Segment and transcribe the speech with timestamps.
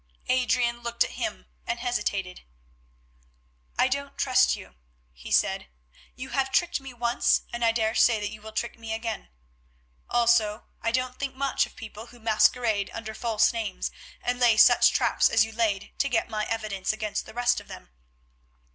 [0.29, 2.41] Adrian looked at him and hesitated.
[3.77, 4.73] "I don't trust you,"
[5.13, 5.67] he said;
[6.15, 9.29] "you have tricked me once and I daresay that you will trick me again.
[10.09, 13.91] Also I don't think much of people who masquerade under false names
[14.23, 17.67] and lay such traps as you laid to get my evidence against the rest of
[17.67, 17.91] them.